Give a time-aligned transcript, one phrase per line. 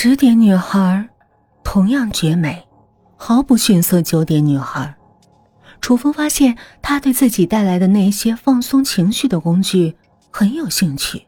[0.00, 1.08] 十点女孩
[1.64, 2.64] 同样绝美，
[3.16, 4.94] 毫不逊色九点女孩。
[5.80, 9.96] 楚风发现他对自己带来的那些放松情绪的工具
[10.30, 11.26] 很有兴趣，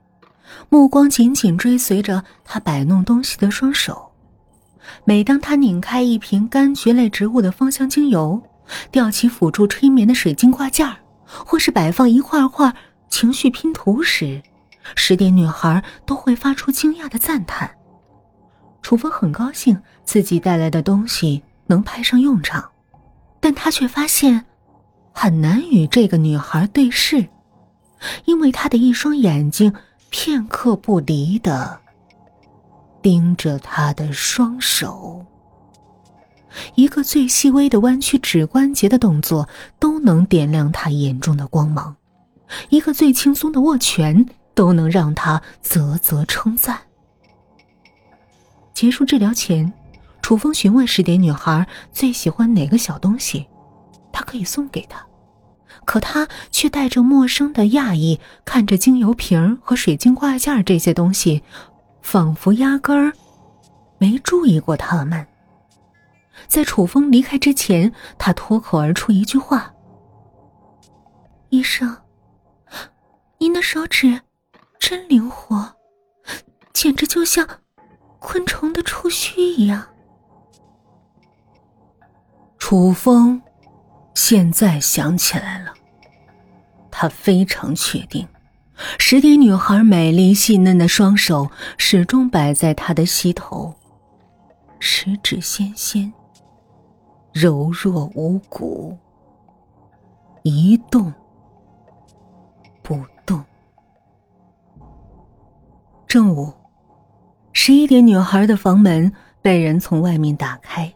[0.68, 4.12] 目光紧紧追随着他摆弄东西的双手。
[5.02, 8.40] 每当他拧开一瓶柑橘类植物的芳香精油，
[8.92, 10.88] 吊起辅助催眠的水晶挂件
[11.26, 12.72] 或是摆放一块块
[13.08, 14.40] 情绪拼图时，
[14.94, 17.68] 十点女孩都会发出惊讶的赞叹。
[18.82, 22.70] 楚风很高兴自己带来的东西能派上用场，
[23.38, 24.44] 但他却发现
[25.12, 27.28] 很难与这个女孩对视，
[28.24, 29.72] 因为她的一双眼睛
[30.08, 31.78] 片刻不离的
[33.02, 35.24] 盯着他的双手，
[36.74, 41.94] 一个最细微的弯曲指关节的动作都能点亮他眼中的光芒，
[42.70, 46.78] 一个最轻松的握拳都能让他啧啧称赞。
[48.80, 49.70] 结束治疗前，
[50.22, 53.46] 楚风询问十点女孩最喜欢哪个小东西，
[54.10, 55.06] 他可以送给她。
[55.84, 61.42] 可他却带着陌生的讶异看着精油瓶和水晶挂件这些东西，
[62.00, 63.12] 仿佛压根儿
[63.98, 65.26] 没注意过他们。
[66.48, 69.74] 在楚风离开之前，他脱口而出一句话
[71.50, 71.98] ：“医生，
[73.36, 74.22] 您的手指
[74.78, 75.70] 真灵活，
[76.72, 77.46] 简直就像……”
[78.20, 79.84] 昆虫的触须一样。
[82.58, 83.42] 楚风
[84.14, 85.74] 现在想起来了，
[86.90, 88.28] 他非常确定，
[88.98, 93.74] 十点女孩美丽细嫩的双手始终摆在他的膝头，
[94.78, 96.12] 十指纤纤，
[97.32, 98.96] 柔弱无骨，
[100.42, 101.12] 一动
[102.82, 103.42] 不动。
[106.06, 106.52] 正午。
[107.62, 110.94] 十一点，女孩的房门被人从外面打开，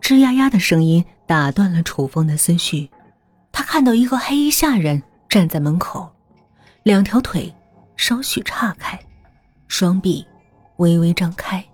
[0.00, 2.90] 吱呀呀的声音打断了楚风的思绪。
[3.52, 6.12] 他看到一个黑衣下人站在门口，
[6.82, 7.54] 两条腿
[7.96, 8.98] 稍许岔开，
[9.68, 10.26] 双臂
[10.78, 11.64] 微微张开，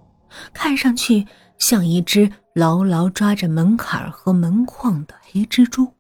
[0.53, 5.91] 看上去像一只牢牢抓着门槛和门框的黑蜘蛛。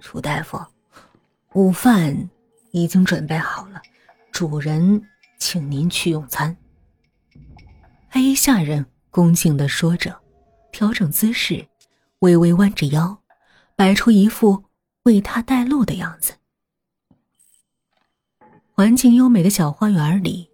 [0.00, 0.60] 楚大夫，
[1.54, 2.28] 午饭
[2.72, 3.80] 已经准备好了，
[4.30, 5.02] 主人。
[5.38, 6.56] 请您去用餐。
[8.10, 10.20] 黑衣下人恭敬的说着，
[10.72, 11.66] 调整姿势，
[12.20, 13.18] 微微弯着腰，
[13.76, 14.64] 摆出一副
[15.04, 16.34] 为他带路的样子。
[18.72, 20.50] 环境优美的小花园里，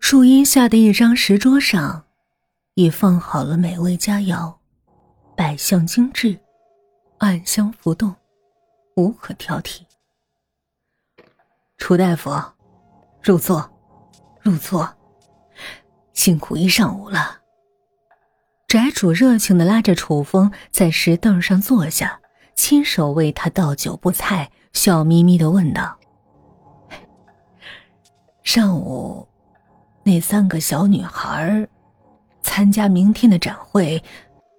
[0.00, 2.04] 树荫下的一张石桌上，
[2.74, 4.56] 已放好了美味佳肴，
[5.36, 6.38] 摆相精致，
[7.18, 8.14] 暗香浮动，
[8.96, 9.82] 无可挑剔。
[11.78, 12.30] 楚大夫，
[13.22, 13.73] 入座。
[14.44, 14.94] 入座，
[16.12, 17.38] 辛苦一上午了。
[18.68, 22.20] 宅主热情的拉着楚风在石凳上坐下，
[22.54, 25.98] 亲手为他倒酒布菜，笑眯眯的问道
[28.44, 29.26] ：“上午
[30.02, 31.66] 那三个小女孩
[32.42, 34.04] 参加明天的展会，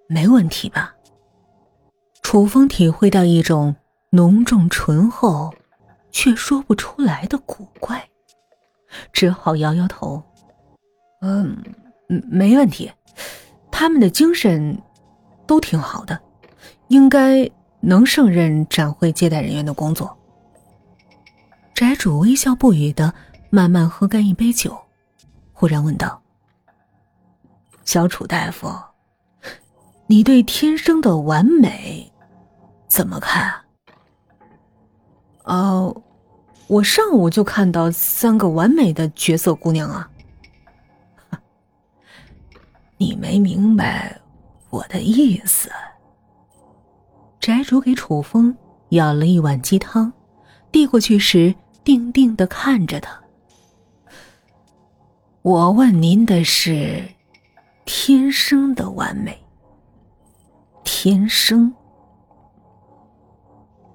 [0.08, 0.96] 没问题吧？”
[2.22, 3.76] 楚风体会到一种
[4.10, 5.54] 浓重醇厚，
[6.10, 8.08] 却说不出来的古怪。
[9.12, 10.22] 只好摇摇头，
[11.20, 11.56] 嗯，
[12.08, 12.90] 没问题，
[13.70, 14.80] 他们的精神
[15.46, 16.20] 都挺好的，
[16.88, 20.16] 应该能胜任展会接待人员的工作。
[21.74, 23.12] 宅主微笑不语的
[23.50, 24.76] 慢慢喝干一杯酒，
[25.52, 26.20] 忽然问道
[27.84, 28.68] ：“小楚大夫，
[30.06, 32.10] 你对天生的完美
[32.88, 33.54] 怎么看？”
[35.44, 36.02] 哦。
[36.68, 40.10] 我上午就看到三个完美的绝色姑娘啊！
[42.96, 44.20] 你没明白
[44.70, 45.70] 我的意思。
[47.38, 48.56] 宅主给楚风
[48.88, 50.12] 舀了一碗鸡汤，
[50.72, 51.54] 递过去时，
[51.84, 53.22] 定定的看着他。
[55.42, 57.08] 我问您的是
[57.84, 59.40] 天生的完美，
[60.82, 61.72] 天生，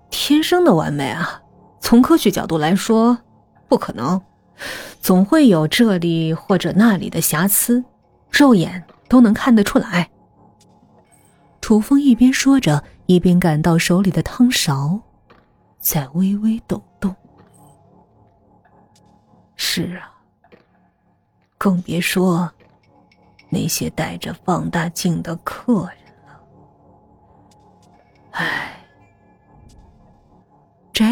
[0.09, 1.40] 天生的完美啊！
[1.81, 3.17] 从科学角度来说，
[3.67, 4.21] 不可能，
[5.01, 7.83] 总会有这里或者那里的瑕疵，
[8.29, 10.09] 肉眼都能看得出来。
[11.59, 15.01] 楚风一边说着，一边感到手里的汤勺
[15.79, 17.13] 在微微抖动。
[19.55, 20.13] 是啊，
[21.57, 22.49] 更别说
[23.49, 26.00] 那些带着放大镜的客人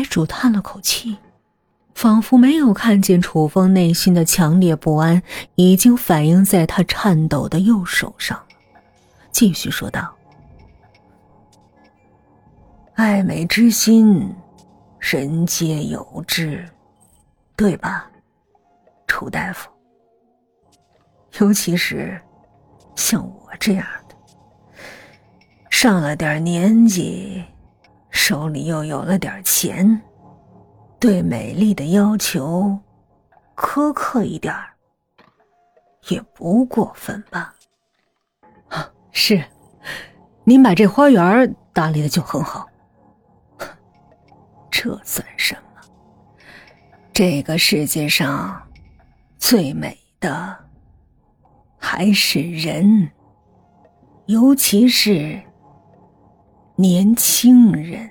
[0.10, 1.16] 主叹了口气，
[1.94, 5.22] 仿佛没有看见楚风内心的强烈不安，
[5.56, 8.42] 已经反映在他颤抖的右手上
[9.32, 10.14] 继续说道
[12.96, 14.34] ：“爱美之心，
[15.00, 16.68] 人皆有之，
[17.56, 18.10] 对吧，
[19.06, 19.70] 楚大夫？
[21.40, 22.20] 尤其是
[22.96, 24.16] 像我这样的，
[25.70, 27.46] 上了点年纪，
[28.20, 30.02] 手里又有了点钱。”
[31.00, 32.78] 对美丽的要求
[33.56, 34.54] 苛刻一点
[36.10, 37.56] 也不过分吧？
[38.68, 39.42] 啊，是，
[40.44, 42.68] 您把这花园打理的就很好。
[44.70, 45.82] 这算什么？
[47.14, 48.62] 这个世界上
[49.38, 50.58] 最美的
[51.78, 53.10] 还是人，
[54.26, 55.42] 尤其是
[56.80, 58.10] 年轻人。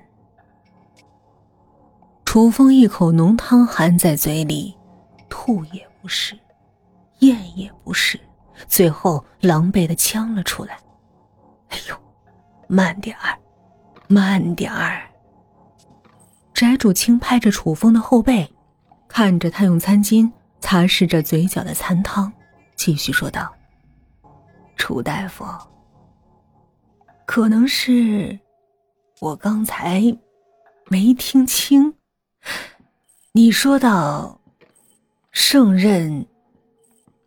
[2.26, 4.76] 楚风一口浓汤含在嘴里，
[5.31, 6.38] 吐也不是，
[7.20, 8.20] 咽也不是，
[8.67, 10.79] 最后狼狈的呛了出来。
[11.70, 11.97] 哎呦，
[12.67, 13.38] 慢点儿，
[14.06, 15.09] 慢点儿！
[16.53, 18.55] 宅主轻拍着楚风的后背，
[19.09, 20.31] 看着他用餐巾
[20.61, 22.31] 擦拭着嘴角的残汤，
[22.76, 23.50] 继续说道
[24.76, 25.47] ：“楚大夫，
[27.25, 28.38] 可能是
[29.20, 30.17] 我刚才
[30.88, 31.94] 没听清。”
[33.32, 34.41] 你说到
[35.31, 36.26] 胜任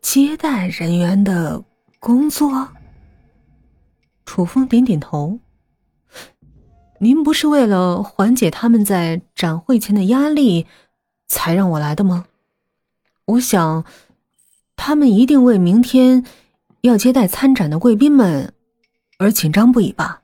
[0.01, 1.63] 接待人员的
[1.99, 2.69] 工作，
[4.25, 5.39] 楚风点点头。
[6.99, 10.67] 您不是为了缓解他们在展会前的压力
[11.27, 12.25] 才让我来的吗？
[13.25, 13.85] 我想，
[14.75, 16.25] 他们一定为明天
[16.81, 18.53] 要接待参展的贵宾们
[19.17, 20.20] 而紧张不已吧？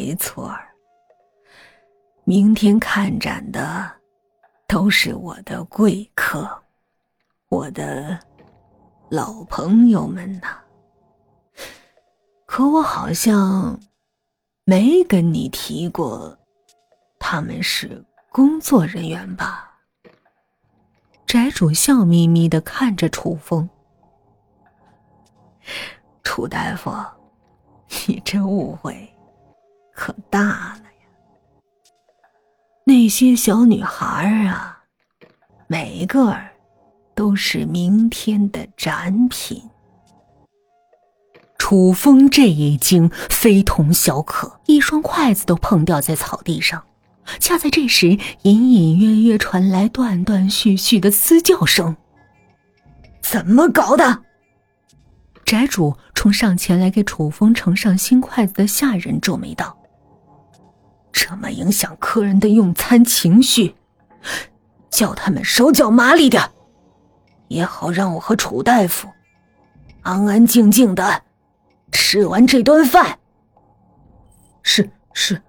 [0.00, 0.66] 没错儿。
[2.24, 3.86] 明天看展的
[4.66, 6.48] 都是我的贵客，
[7.50, 8.18] 我的
[9.10, 10.56] 老朋友们呐。
[12.46, 13.78] 可我好像
[14.64, 16.34] 没跟你提过，
[17.18, 19.70] 他们是工作人员吧？
[21.26, 23.68] 宅主笑眯眯的看着楚风，
[26.22, 26.90] 楚大夫，
[28.06, 29.14] 你这误会
[30.00, 31.08] 可大了呀。
[32.84, 34.78] 那些小女孩啊，
[35.66, 36.34] 每一个
[37.14, 39.62] 都是明天的展品。
[41.58, 46.82] 楚风这一惊非同小可，一双筷子都碰掉在草地上。
[47.38, 51.94] 恰在这时，隐隐约约传来断断续续的嘶叫声。
[53.20, 54.22] 怎么搞的？
[55.44, 59.76] 宅主冲上前来给楚风盛上新筷子的下人皱眉道。
[61.22, 63.74] 这么影响客人的用餐情绪，
[64.90, 66.42] 叫他们手脚麻利点，
[67.48, 69.06] 也好让我和楚大夫
[70.00, 71.22] 安安静静的
[71.92, 73.18] 吃完这顿饭。
[74.62, 75.42] 是是。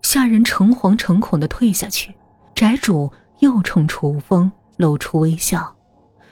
[0.00, 2.14] 下人诚惶诚恐的退下去，
[2.54, 5.76] 宅主又冲楚风露出微笑，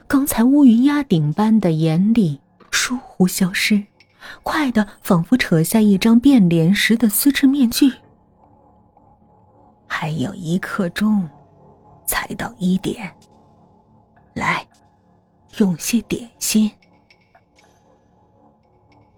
[0.06, 2.40] 刚才乌云压顶般的严厉
[2.70, 3.84] 疏忽消失。
[4.42, 7.92] 快的，仿佛扯下一张变脸时的丝质面具。
[9.98, 11.26] 还有一刻钟，
[12.06, 13.10] 才到一点。
[14.34, 14.62] 来，
[15.56, 16.70] 用些点心。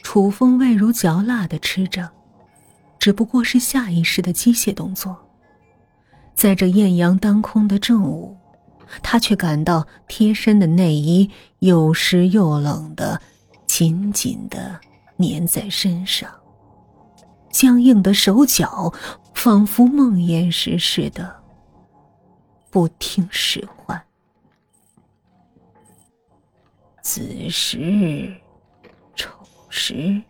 [0.04, 2.08] 楚风味如嚼蜡的吃着，
[2.97, 5.16] 只不过是下意识的机械动作。
[6.32, 8.37] 在这艳阳当空的正午，
[9.02, 13.20] 他却感到贴身的内衣又湿又冷的，
[13.66, 14.78] 紧紧的。
[15.18, 16.30] 粘在身上，
[17.50, 18.94] 僵硬的手脚
[19.38, 21.40] 仿佛梦魇时似的，
[22.71, 24.04] 不听使唤。
[27.00, 28.37] 子时、
[29.14, 30.21] 丑时、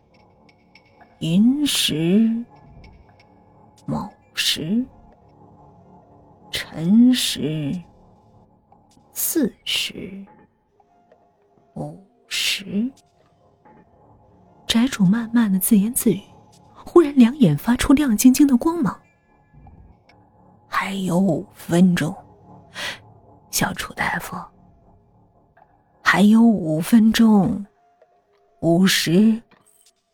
[1.20, 2.44] 寅时、
[3.86, 4.84] 卯时、
[6.50, 7.82] 辰时、
[9.14, 10.26] 巳时、
[11.74, 12.92] 午时。
[14.66, 16.20] 宅主慢慢的自言自语，
[16.98, 19.00] 突然两眼发出亮晶晶的光芒。
[20.66, 22.12] 还有五分钟，
[23.52, 24.36] 小楚大夫。
[26.02, 27.64] 还有五分钟，
[28.62, 29.40] 午时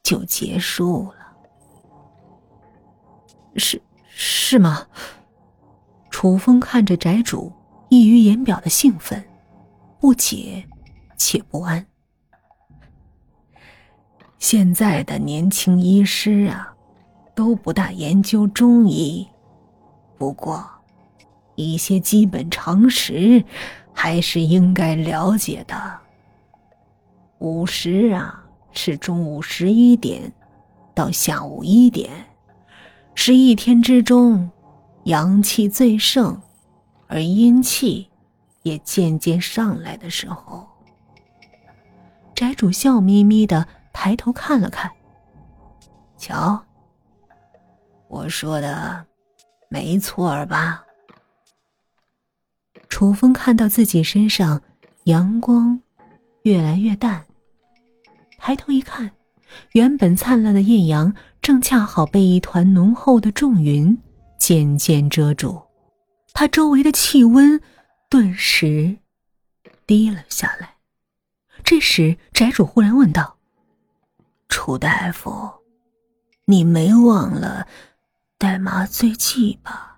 [0.03, 1.27] 就结束了。
[3.57, 4.87] 是是吗？
[6.11, 7.51] 楚风看着宅主，
[7.89, 9.25] 溢于言表的兴奋，
[9.99, 10.63] 不解
[11.17, 11.87] 且不安。
[14.39, 16.74] 现在的年轻医师啊，
[17.35, 19.27] 都不大研究中医。
[20.17, 20.65] 不过，
[21.57, 23.45] 一些基本常识
[23.93, 25.99] 还是应该了解的。
[27.39, 30.33] 午时啊，是中午十一点
[30.95, 32.11] 到下午一点，
[33.15, 34.51] 是一天之中
[35.05, 36.41] 阳气最盛，
[37.07, 38.09] 而阴气
[38.63, 40.67] 也渐渐上来的时候。
[42.35, 44.91] 宅主笑眯眯的抬头看了看，
[46.17, 46.65] 瞧，
[48.15, 49.05] 我说的
[49.69, 50.85] 没错吧？
[52.89, 54.63] 楚风看到自己身上
[55.07, 55.81] 阳光
[56.45, 57.27] 越来越淡，
[58.39, 59.11] 抬头一看，
[59.73, 63.99] 原本灿烂的艳阳正恰好被一团浓厚的重云
[64.39, 65.61] 渐渐遮住，
[66.33, 67.61] 他周围的气温
[68.09, 68.97] 顿时
[69.89, 70.77] 低了下来。
[71.65, 73.39] 这时，宅主忽然问道
[74.49, 75.51] ：“楚大夫，
[76.45, 77.67] 你没忘了
[78.45, 79.94] 带麻醉剂吧？”